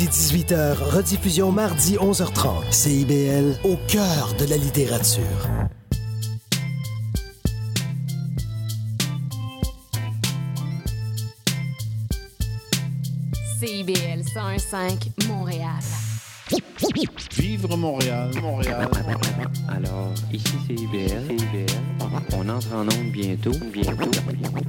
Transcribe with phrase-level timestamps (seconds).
[0.00, 2.72] midi 18h, rediffusion mardi 11h30.
[2.72, 5.22] CIBL, au cœur de la littérature.
[13.60, 15.68] CIBL 101.5 Montréal.
[17.36, 18.88] Vivre Montréal, Montréal.
[19.68, 21.30] Alors, ici c'est IBL.
[21.30, 21.66] IBL.
[22.36, 23.52] On entre en onde bientôt.
[23.72, 24.10] Bientôt.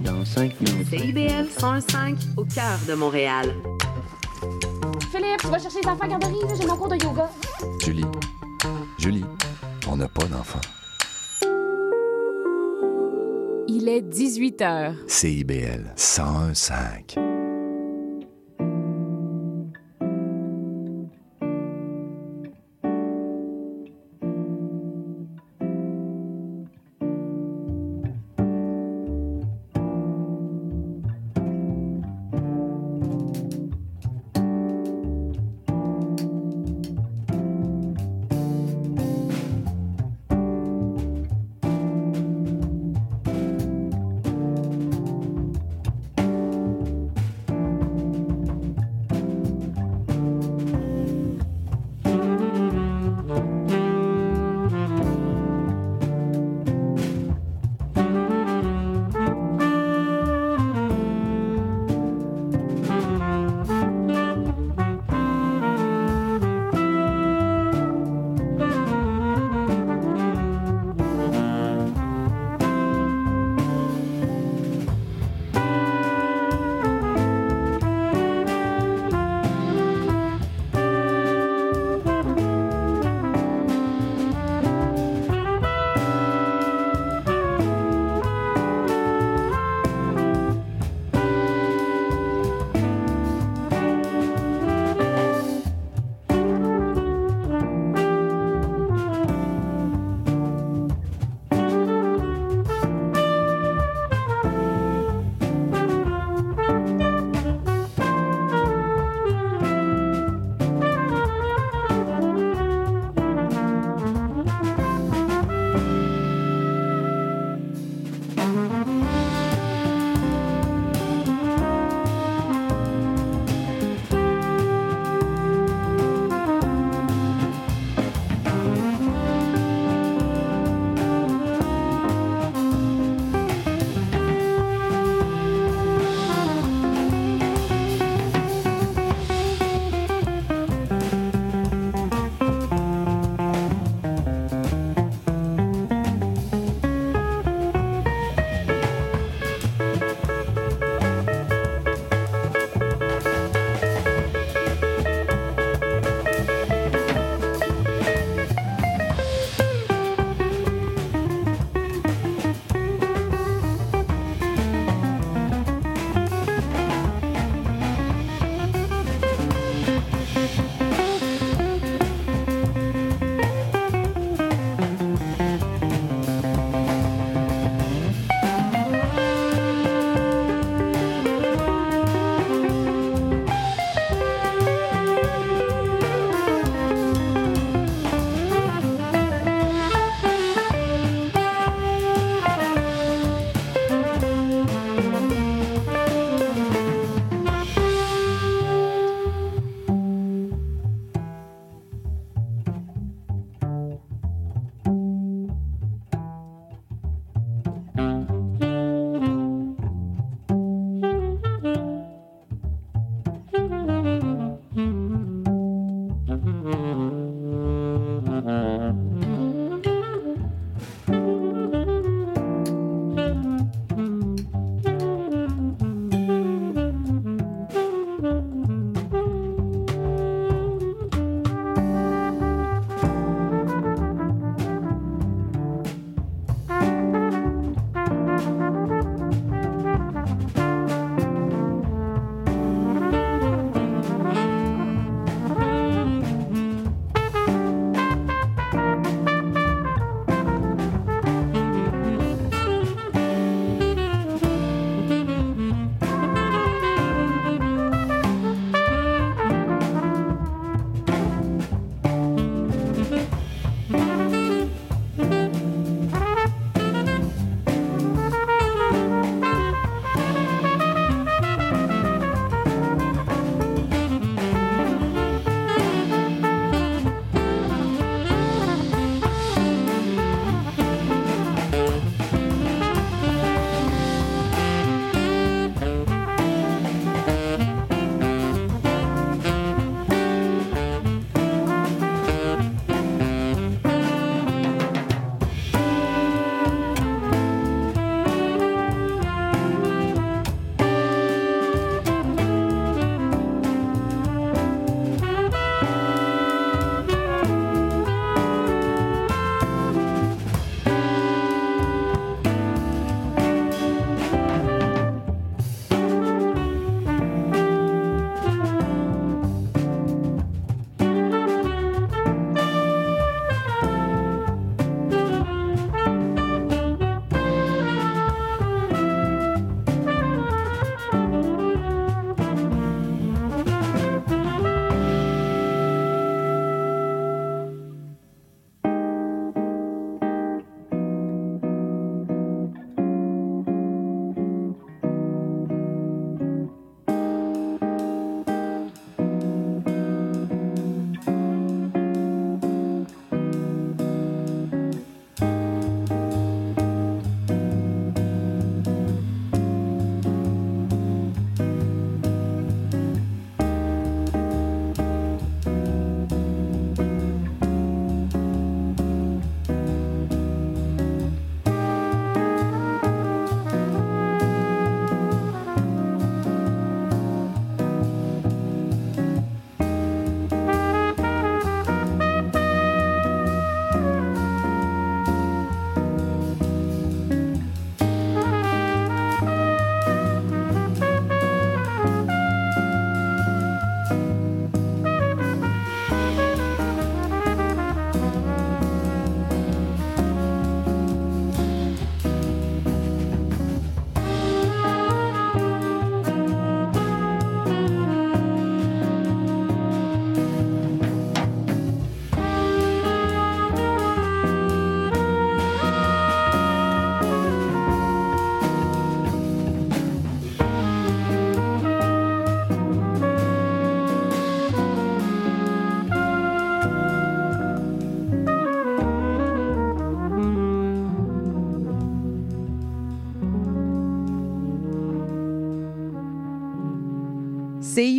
[0.04, 0.88] Dans 5 minutes.
[0.90, 3.52] CIBL 105 au cœur de Montréal.
[5.16, 7.30] Philippe, tu vas chercher les enfants à garderie, là, j'ai mon cours de yoga.
[7.80, 8.04] Julie.
[8.98, 9.24] Julie,
[9.88, 10.60] on n'a pas d'enfant.
[13.68, 14.96] Il est 18 h.
[15.08, 17.25] CIBL 101.5.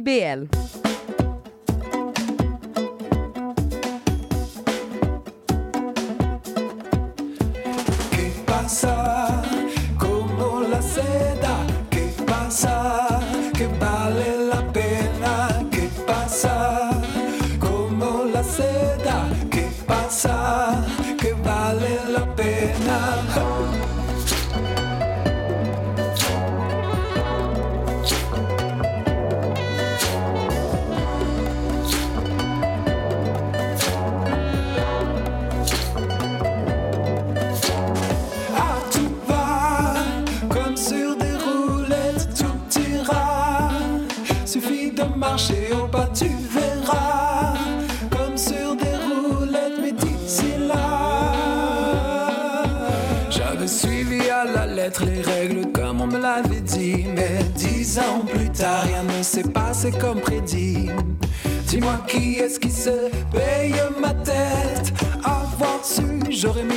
[0.06, 0.75] CIBL.
[58.64, 60.88] Rien ne s'est passé comme prédit.
[61.66, 64.92] Dis-moi qui est-ce qui se paye ma tête?
[65.24, 66.75] Avoir su, j'aurais mis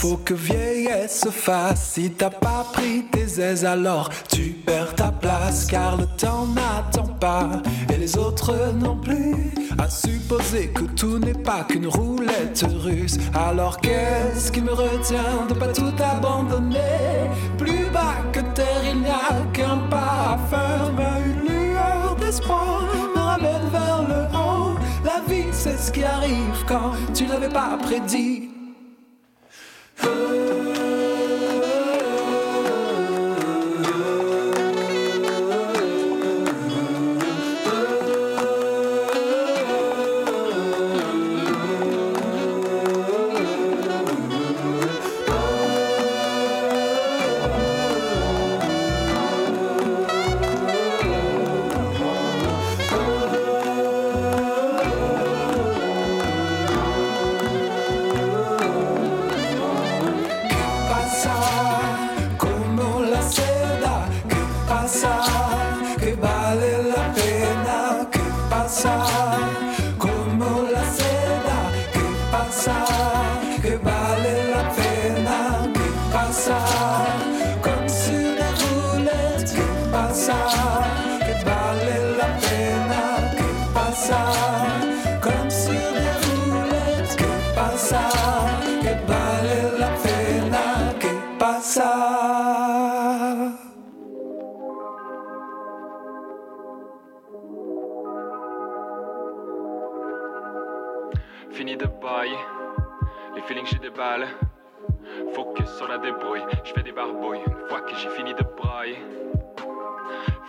[0.00, 1.90] faut que vieillesse se fasse.
[1.92, 7.12] Si t'as pas pris tes aises, alors tu perds ta place, car le temps n'attend
[7.20, 7.50] pas,
[7.92, 9.52] et les autres non plus.
[9.78, 15.54] À supposer que tout n'est pas qu'une roulette russe, alors qu'est-ce qui me retient de
[15.54, 17.28] pas tout abandonner?
[17.58, 20.90] Plus bas que terre, il n'y a qu'un pas à faire,
[21.26, 24.78] une lueur d'espoir me ramène vers le haut.
[25.04, 28.59] La vie, c'est ce qui arrive quand tu l'avais pas prédit.
[30.04, 30.79] Ooh.
[104.00, 104.28] Balles.
[105.34, 108.96] Focus sur la débrouille, je fais des barbouilles une fois que j'ai fini de brailler.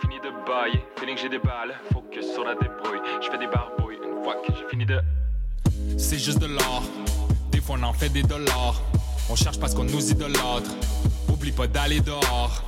[0.00, 1.74] Fini de bailler, feeling j'ai des balles.
[1.92, 4.98] Focus sur la débrouille, je fais des barbouilles une fois que j'ai fini de.
[5.98, 6.82] C'est juste de l'or,
[7.50, 8.80] des fois on en fait des dollars.
[9.28, 10.70] On cherche parce qu'on nous idolâtre.
[11.28, 12.62] Oublie pas d'aller dehors,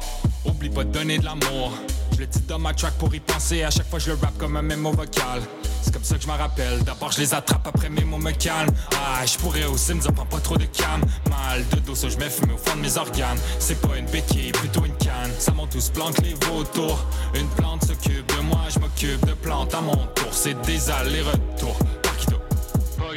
[0.45, 1.73] oublie pas de donner de l'amour.
[2.13, 4.37] Je le titre dans ma track pour y penser, à chaque fois je le rap
[4.37, 5.41] comme un mémo vocal.
[5.85, 6.83] C'est comme ça que je m'en rappelle.
[6.85, 8.73] D'abord je les attrape, après mes mots me calment.
[8.93, 11.01] Ah, je pourrais aussi me dire pas trop de cam.
[11.29, 13.39] Mal de dos, ça je mets fumer au fond de mes organes.
[13.59, 15.31] C'est pas une béquille, plutôt une canne.
[15.39, 17.05] Ça monte tous planque les vautours.
[17.35, 20.29] Une plante s'occupe de moi, je m'occupe de plantes à mon tour.
[20.33, 21.79] C'est des allers-retours.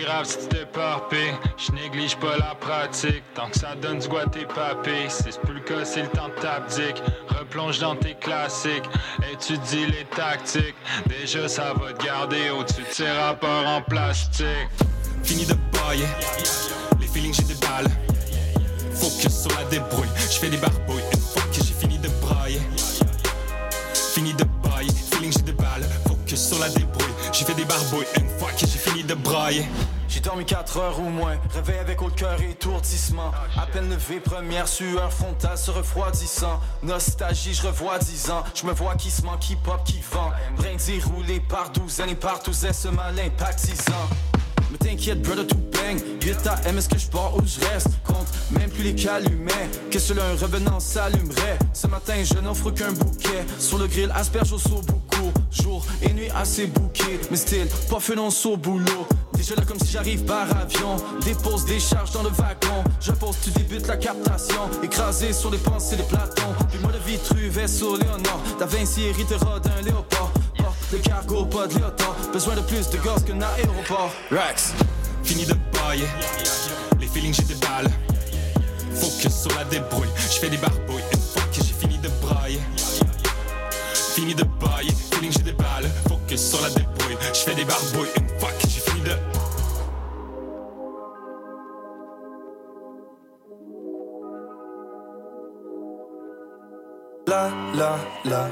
[0.08, 3.24] Grave si tu t'éparpilles, je néglige pas la pratique.
[3.34, 6.08] Tant que ça donne du goût tes papilles, si c'est plus le cas, c'est le
[6.08, 7.04] temps de t'abdique.
[7.28, 8.86] Replonge dans tes classiques,
[9.30, 10.76] étudie les tactiques.
[11.08, 14.48] Déjà, ça va te garder au-dessus de tes rapports en plastique.
[15.24, 16.08] Fini de bailler,
[17.02, 17.92] les feelings j'ai des balles.
[18.94, 22.62] Focus sur la débrouille, je fais des barbouilles une fois que j'ai fini de brailler.
[24.14, 25.84] Fini de bailler, feeling j'ai des balles.
[26.08, 29.66] Focus sur la débrouille, j'ai fait des barbouilles une fois que j'ai fini de brailler.
[30.08, 33.32] J'ai dormi 4 heures ou moins, réveil avec le cœur étourdissement.
[33.58, 36.60] À peine levé, première sueur frontale se refroidissant.
[36.82, 38.44] Nostalgie, je revois 10 ans.
[38.56, 40.32] Je me vois qui se manque, qui pop, qui vend.
[40.56, 40.78] Brin
[41.14, 44.08] roulé par douzaine et par douzaine, ce malin pactisant.
[44.72, 46.02] Mais t'inquiète, brother, tout bang.
[46.24, 47.90] 8 AM, est-ce que je pars ou je reste?
[48.04, 49.70] Compte même plus les calumets.
[49.92, 51.60] Que seul un revenant s'allumerait.
[51.74, 53.46] Ce matin, je n'offre qu'un bouquet.
[53.60, 55.32] Sur le grill, asperge au saut beaucoup.
[55.52, 57.20] Jour et nuit assez bouquet.
[57.32, 59.08] Mais still, pas fait non au boulot.
[59.38, 60.98] Déjà là comme si j'arrive par avion.
[61.24, 62.84] Dépose des charges dans le wagon.
[63.00, 64.70] Je pose, tu débutes la captation.
[64.84, 66.54] Écrasé sur les pensées des platons.
[66.70, 68.42] Puis moi de Vitru, vaisseau Léonard.
[68.60, 70.32] Da Vinci héritera d'un léopard.
[70.58, 74.74] Porte de cargo, pas de léotard Besoin de plus de gosses qu'un aéroport Rex,
[75.24, 76.08] fini de bailler.
[77.00, 77.90] Les feelings j'ai des balles.
[78.96, 80.10] Focus sur la débrouille.
[80.18, 81.04] Je fais des barbouilles.
[81.14, 82.60] Une fois que j'ai fini de brailler.
[84.16, 85.90] Fini de bailler, feeling j'ai des balles.
[86.08, 87.18] Focus sur la débrouille.
[87.34, 88.10] Je fais des barbouilles.
[88.18, 88.82] Une fois que j'ai
[97.38, 98.48] La la la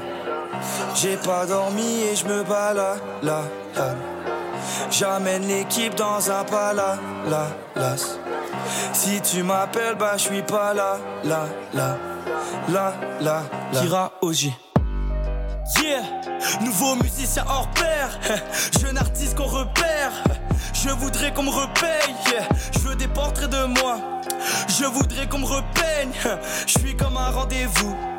[0.94, 3.42] J'ai pas dormi et je me bats là la
[3.74, 3.94] la
[4.90, 6.96] J'amène l'équipe dans un pala
[7.28, 8.20] la las
[8.92, 11.96] Si tu m'appelles bah je suis pas là la la
[12.68, 14.54] la la la Kira Oji
[15.82, 16.02] Yeah,
[16.60, 18.20] nouveau musicien hors pair,
[18.80, 20.12] jeune artiste qu'on repère.
[20.72, 22.46] Je voudrais qu'on me repaye, yeah.
[22.72, 23.98] je veux des portraits de moi.
[24.68, 26.12] Je voudrais qu'on me repeigne,
[26.68, 28.15] je suis comme un rendez-vous.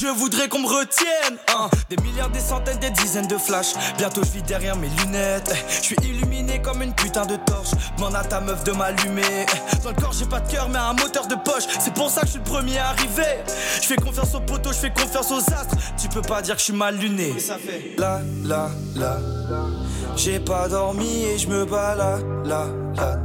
[0.00, 1.68] Je voudrais qu'on me retienne, hein.
[1.90, 3.74] Des milliards, des centaines, des dizaines de flashs.
[3.96, 5.52] Bientôt je vis derrière mes lunettes.
[5.68, 7.70] Je suis illuminé comme une putain de torche.
[7.96, 9.46] Demande à ta meuf de m'allumer.
[9.82, 11.64] Dans le corps j'ai pas de cœur mais un moteur de poche.
[11.80, 13.42] C'est pour ça que je suis le premier à arriver.
[13.80, 15.74] Je fais confiance aux poteaux, je fais confiance aux astres.
[16.00, 17.38] Tu peux pas dire que je suis mal luné.
[17.40, 19.18] Ça fait la la la.
[20.16, 23.18] J'ai pas dormi et je me bats là la la.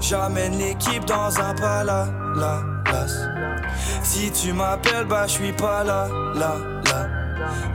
[0.00, 2.75] J'amène l'équipe dans un pala la
[4.02, 7.06] Si tu m'appelles, bah je suis pas là, là, là,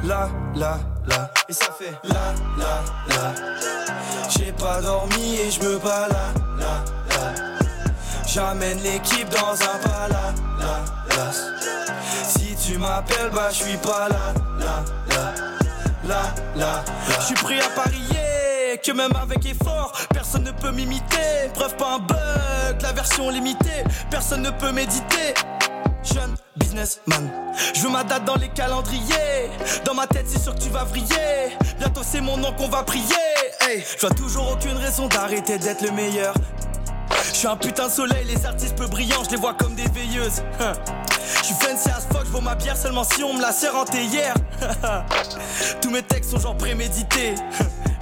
[0.04, 1.32] là, là, là.
[1.48, 3.34] Et ça fait là, là, là.
[4.30, 6.26] J'ai pas dormi et je me bats là,
[6.58, 7.34] là, là.
[8.26, 11.32] J'amène l'équipe dans un pala, là, là.
[12.28, 15.34] Si tu m'appelles, bah je suis pas là, là, là,
[16.08, 16.22] là,
[16.56, 16.84] là.
[17.20, 18.41] Je suis prêt à parier
[18.82, 21.50] que même avec effort, personne ne peut m'imiter.
[21.54, 25.34] Preuve pas un bug, la version limitée, personne ne peut méditer.
[26.04, 27.30] Jeune businessman,
[27.76, 29.52] je veux ma date dans les calendriers.
[29.86, 31.58] Dans ma tête, c'est sûr que tu vas vriller.
[31.78, 33.06] Bientôt, c'est mon nom qu'on va prier.
[33.62, 36.34] Hey, je toujours aucune raison d'arrêter d'être le meilleur.
[37.30, 39.88] Je suis un putain de soleil, les artistes peu brillants, je les vois comme des
[39.90, 40.42] veilleuses.
[41.40, 44.34] Je suis fancy as fuck, je ma bière seulement si on me l'a serré hier.
[45.82, 47.36] Tous mes textes sont genre prémédités.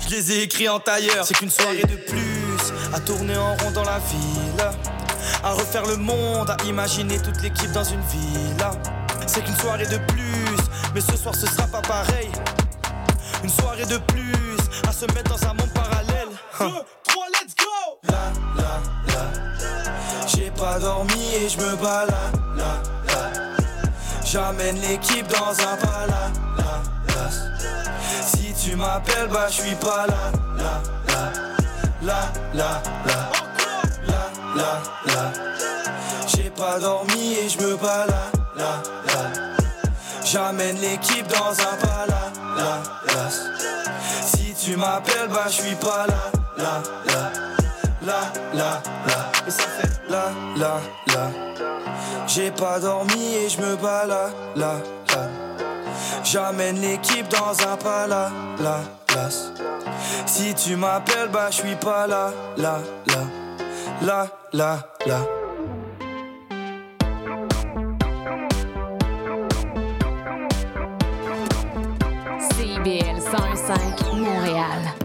[0.09, 1.23] Je les ai écrits en tailleur.
[1.23, 4.71] C'est qu'une soirée de plus à tourner en rond dans la ville.
[5.43, 8.71] À refaire le monde, à imaginer toute l'équipe dans une villa.
[9.27, 10.57] C'est qu'une soirée de plus,
[10.95, 12.29] mais ce soir ce sera pas pareil.
[13.43, 16.29] Une soirée de plus, à se mettre dans un monde parallèle.
[16.59, 17.99] 2, 3, let's go!
[18.07, 18.81] La la
[19.13, 20.27] la.
[20.27, 22.07] J'ai pas dormi et je me là.
[24.25, 27.29] J'amène l'équipe dans un pala, là, là.
[27.29, 27.58] Si
[28.61, 31.31] tu m'appelles, bah je suis pas là, là, là,
[32.03, 32.21] là,
[32.53, 33.21] là, là.
[34.55, 35.31] Là.
[36.27, 39.21] J'ai pas dormi et je me bats là, là, là.
[40.25, 43.29] J'amène l'équipe dans un pala, là, là.
[44.25, 47.31] Si tu m'appelles, bah je suis pas là, là, là,
[48.05, 48.19] là,
[48.53, 49.31] là, là.
[49.47, 49.89] Ça fait.
[52.27, 54.73] J'ai pas dormi et je me bats là, là,
[55.09, 55.38] là.
[56.23, 58.81] J'amène l'équipe dans un pala, là,
[59.15, 59.29] là.
[60.25, 63.23] Si tu m'appelles, bah je suis pas là, là, là,
[64.01, 65.19] là, là, là.
[72.51, 74.98] CIBL 105 Montréal.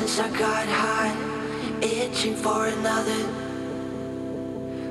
[0.00, 1.14] Since I got high,
[1.82, 3.22] itching for another.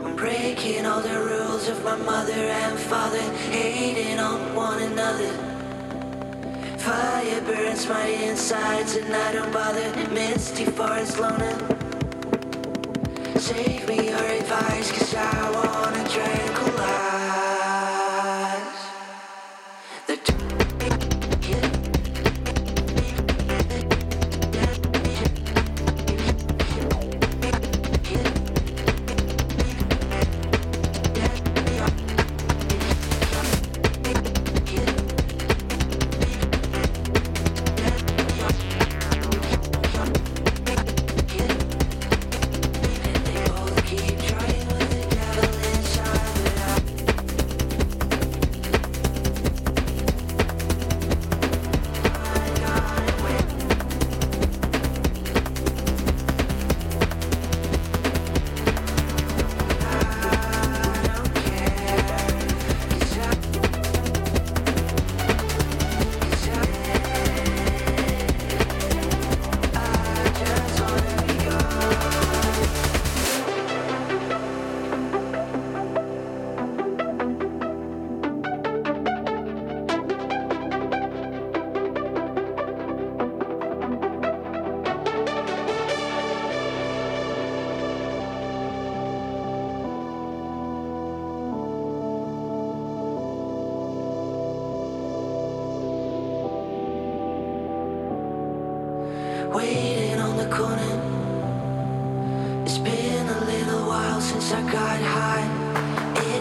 [0.05, 5.31] I'm breaking all the rules of my mother and father, hating on one another.
[6.77, 9.89] Fire burns my insides and I don't bother.
[10.13, 11.57] Misty forest loner.
[13.39, 16.48] Save me your advice, cause I wanna tranquilize.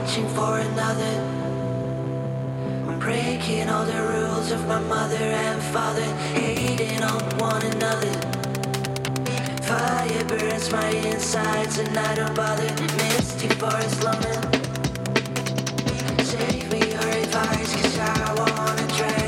[0.09, 1.15] Itching for another.
[2.89, 8.13] I'm breaking all the rules of my mother and father, hating on one another.
[9.63, 12.71] Fire burns my insides and I don't bother.
[12.97, 14.41] Misty forest loner.
[16.25, 19.28] Save me your advice, cause I wanna tranquilize.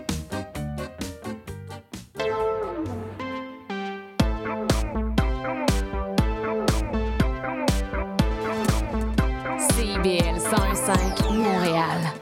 [10.91, 12.20] 101.5 Montréal.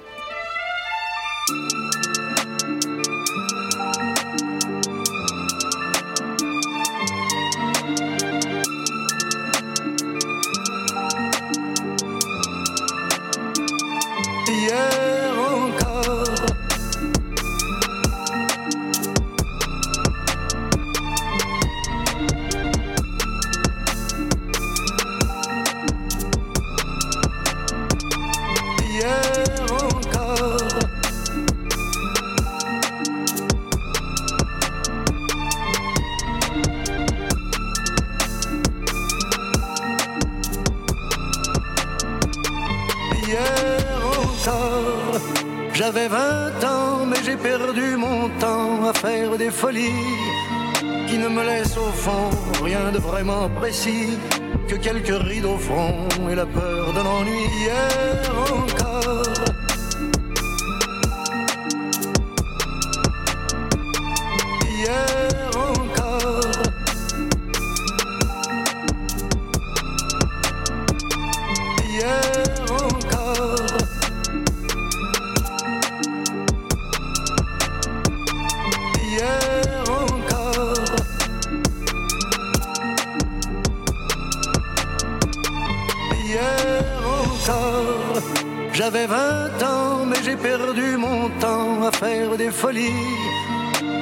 [92.60, 92.92] Folies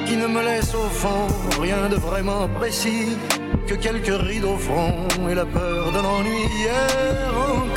[0.07, 1.27] qui ne me laissent au fond
[1.61, 3.15] rien de vraiment précis
[3.67, 7.76] que quelques rides au front et la peur de l'ennui.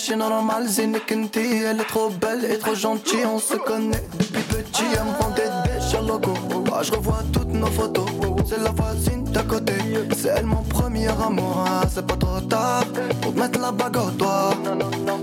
[0.00, 3.24] c'est normal, Zénik Nti, elle est trop belle et trop gentille.
[3.26, 6.34] On se connaît depuis petit, elle me rend des sur logo.
[6.72, 8.06] Ah, je revois toutes nos photos.
[8.48, 9.74] C'est la voisine d'à côté,
[10.16, 11.64] c'est elle mon premier amour.
[11.66, 12.84] Ah, c'est pas trop tard
[13.20, 14.50] pour te mettre la bague au doigt.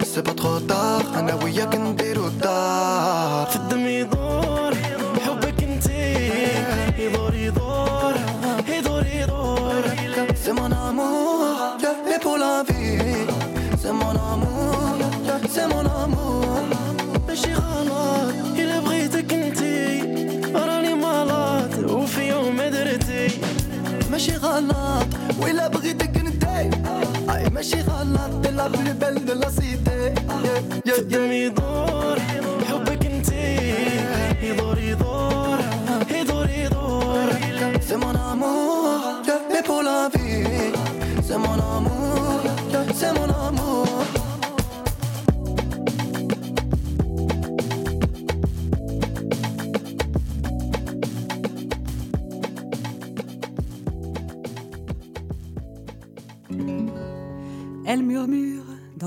[0.05, 3.45] C'est pas trop tard, أنا وياك نديرو دار.
[3.49, 4.73] في الدم يدور
[5.25, 6.03] حبك انتي
[6.99, 8.13] يدور يدور
[8.67, 9.83] يدور يدور
[10.45, 11.77] C'est mon amour,
[12.13, 12.76] et pour la vie.
[15.46, 16.48] C'est mon amour,
[17.28, 19.60] ماشي غلط الا بغيتك انت
[20.54, 20.94] راني
[21.92, 23.28] وفي يوم درتي
[24.10, 25.06] ماشي غلط
[25.42, 26.70] ولا بغيتك انتي
[27.30, 28.46] اي ماشي غلط
[29.40, 30.14] لا سيتي
[30.86, 30.96] يا
[31.32, 32.18] يدور
[32.68, 33.56] حبك انتي
[34.42, 35.58] يدور يدور
[36.10, 37.28] يدور يدور
[37.88, 38.98] سي مون امور
[39.52, 40.44] مي بو لا في
[41.28, 42.40] سي مون امور
[42.92, 43.30] سي مون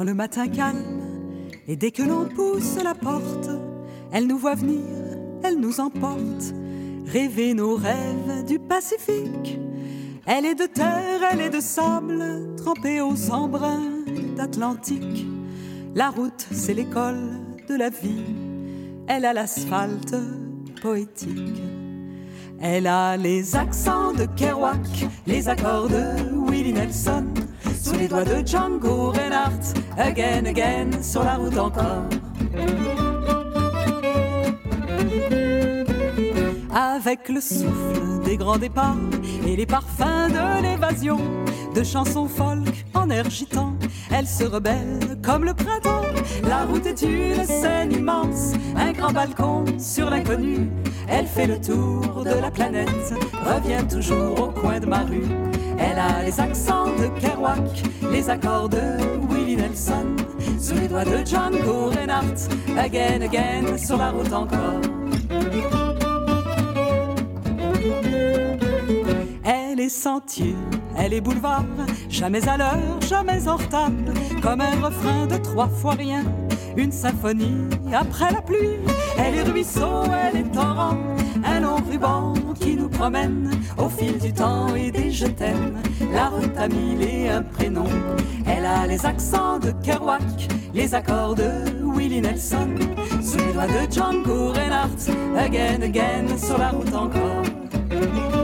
[0.04, 1.02] le matin calme,
[1.68, 3.50] et dès que l'on pousse la porte,
[4.12, 4.82] elle nous voit venir,
[5.44, 6.54] elle nous emporte,
[7.06, 9.60] rêver nos rêves du Pacifique.
[10.26, 14.04] Elle est de terre, elle est de sable, trempée aux embruns
[14.36, 15.26] d'Atlantique.
[15.96, 18.24] La route, c'est l'école de la vie,
[19.08, 20.16] elle a l'asphalte
[20.82, 21.62] poétique.
[22.62, 27.26] Elle a les accents de Kerouac, les accords de Willie Nelson,
[27.82, 32.06] sous les doigts de Django Reinhardt, again, again, sur la route encore.
[36.74, 38.96] Avec le souffle des grands départs
[39.48, 41.20] et les parfums de l'évasion,
[41.76, 43.26] de chansons folk en air
[44.12, 46.06] elle se rebelle comme le printemps.
[46.44, 50.70] La route est une scène immense, un grand balcon sur l'inconnu.
[51.08, 53.14] Elle fait le tour de la planète,
[53.46, 55.51] revient toujours au coin de ma rue.
[55.84, 58.82] Elle a les accents de Kerouac, les accords de
[59.30, 60.16] Willie Nelson,
[60.60, 64.82] sous les doigts de Django Reinhardt, again, again, sur la route encore.
[69.44, 70.56] Elle est sentier,
[70.96, 71.66] elle est boulevard,
[72.10, 73.92] jamais à l'heure, jamais en retard,
[74.42, 76.24] comme un refrain de trois fois rien,
[76.78, 78.78] une symphonie après la pluie.
[79.18, 80.98] Elle est ruisseau, elle est torrent,
[81.46, 85.78] un long ruban qui nous promène au fil du temps et des je t'aime.
[86.14, 87.88] La route a mille et un prénom.
[88.46, 90.22] Elle a les accents de Kerouac,
[90.74, 91.50] les accords de
[91.84, 92.70] Willie Nelson,
[93.22, 98.41] sous les doigts de Django Reinhardt, again, again, sur la route encore.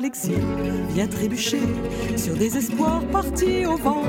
[0.00, 0.40] L'exil
[0.90, 1.60] vient trébucher
[2.16, 4.02] sur des espoirs partis au vent.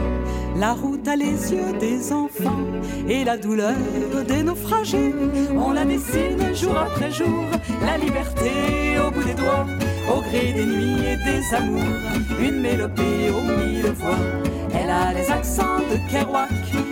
[0.58, 2.66] La route a les yeux des enfants
[3.08, 3.76] et la douleur
[4.28, 5.14] des naufragés.
[5.56, 7.46] On la dessine jour après jour,
[7.86, 8.52] la liberté
[9.06, 9.66] au bout des doigts,
[10.14, 11.82] au gré des nuits et des amours.
[12.40, 14.18] Une mélopée aux mille voix.
[14.74, 16.50] Elle a les accents de Kerouac,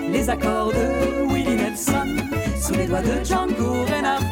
[0.10, 2.16] les accords de Willie Nelson,
[2.62, 4.24] sous les doigts de Django Reinhardt,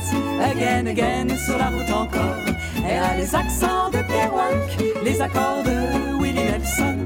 [0.41, 2.52] again, again, sur la route encore.
[2.85, 7.05] Elle a les accents de Kerouac, les accords de Willie Nelson,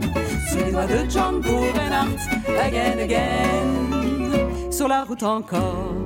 [0.50, 2.18] sous les doigts de Django Reinhardt,
[2.60, 5.97] again, again, sur la route encore.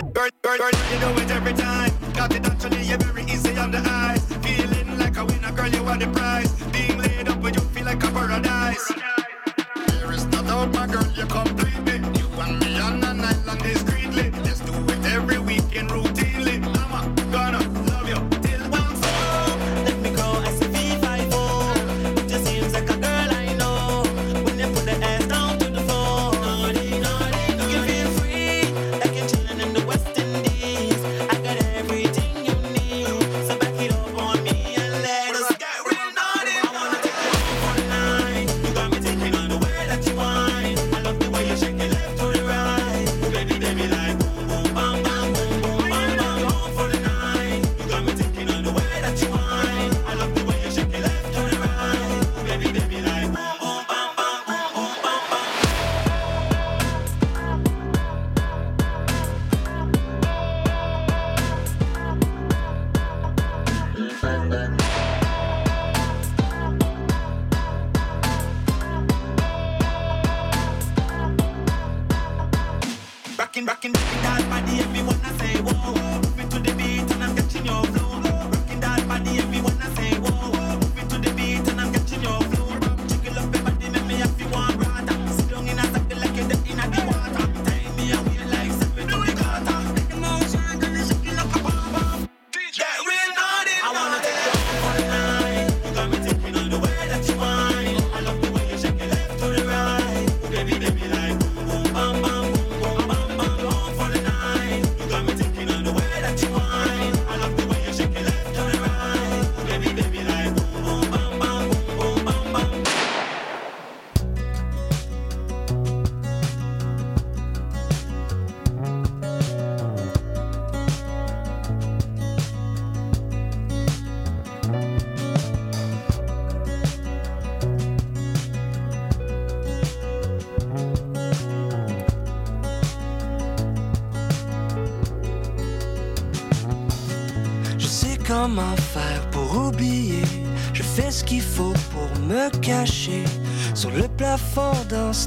[0.00, 0.72] burn, burn, burn, burn.
[0.92, 1.92] You know it every time.
[2.14, 3.43] Got it naturally, you're very easy.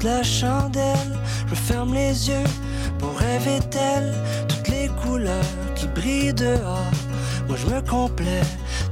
[0.03, 1.17] la chandelle,
[1.47, 2.49] je ferme les yeux
[2.99, 4.13] pour rêver d'elle,
[4.47, 6.91] toutes les couleurs qui brillent dehors.
[7.47, 8.43] Moi je me complais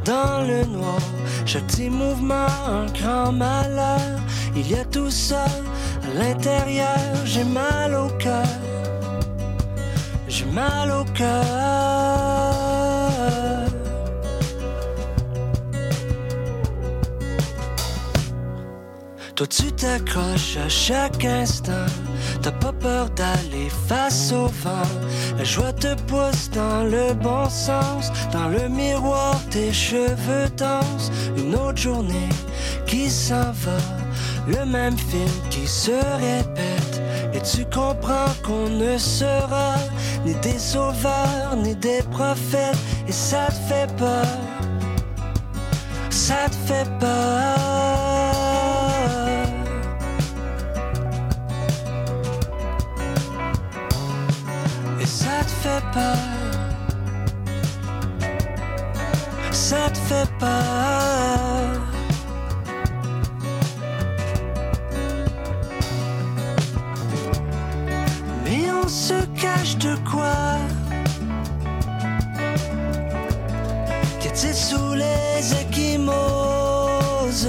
[0.05, 1.01] dans le noir,
[1.45, 3.99] chaque petit mouvement un grand malheur.
[4.55, 5.45] Il y a tout ça
[6.05, 8.47] à l'intérieur, j'ai mal au cœur,
[10.29, 11.74] j'ai mal au cœur.
[19.35, 21.85] Toi tu t'accroches à chaque instant,
[22.41, 24.87] t'as pas peur d'aller face au vent.
[25.37, 31.11] La joie te pousse dans le bon sens, dans le miroir tes cheveux dansent.
[31.35, 32.29] Une autre journée
[32.87, 33.77] qui s'en va,
[34.47, 37.01] le même film qui se répète.
[37.33, 39.75] Et tu comprends qu'on ne sera
[40.25, 44.25] ni des sauveurs ni des prophètes, et ça te fait peur,
[46.09, 47.64] ça te fait peur.
[59.51, 60.49] ça te fait peur.
[68.43, 70.59] Mais on se cache de quoi?
[74.19, 77.47] Qu'est-ce sous les échymoses?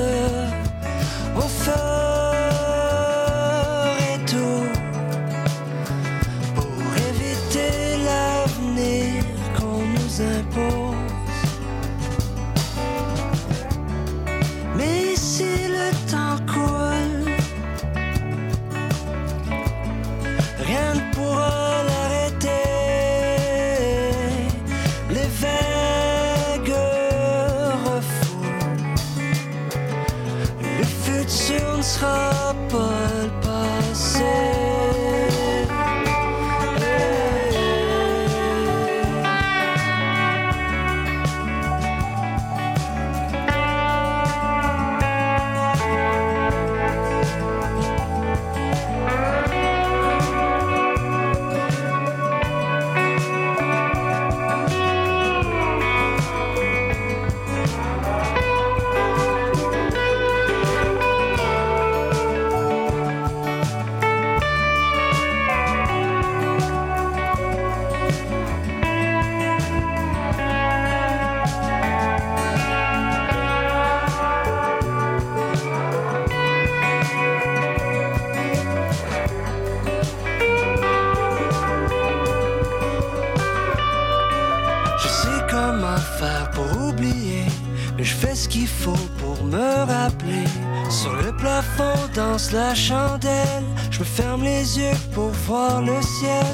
[95.13, 96.47] pour voir le ciel,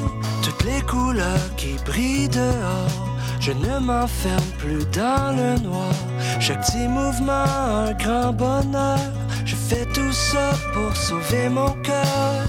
[0.42, 3.16] toutes les couleurs qui brillent dehors.
[3.40, 5.94] Je ne m'enferme plus dans le noir.
[6.40, 7.44] Chaque petit mouvement,
[7.86, 8.98] un grand bonheur.
[9.44, 12.48] Je fais tout ça pour sauver mon cœur.